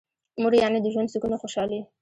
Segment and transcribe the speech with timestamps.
[0.41, 1.79] مور یعنی د ژوند سکون او خوشحالي.